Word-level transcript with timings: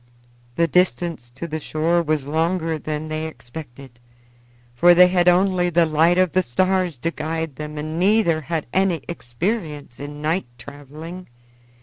The 0.55 0.67
distance 0.67 1.29
to 1.29 1.47
the 1.47 1.59
shore 1.59 2.01
was 2.01 2.25
longer 2.25 2.79
than 2.79 3.07
they 3.07 3.27
expected, 3.27 3.99
for 4.73 4.95
they 4.95 5.07
had 5.09 5.27
only 5.27 5.69
the 5.69 5.85
light 5.85 6.17
of 6.17 6.31
the 6.31 6.41
stars 6.41 6.97
to 6.97 7.11
guide 7.11 7.55
them 7.57 7.77
and 7.77 7.99
neither 7.99 8.41
had 8.41 8.65
any 8.73 9.03
experience 9.07 9.99
in 9.99 10.19
night 10.19 10.47
traveling. 10.57 11.27